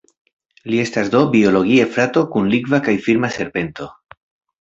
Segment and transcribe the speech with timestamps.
[0.73, 3.91] Li estas do "biologie" frato kun Likva kaj Firma serpento.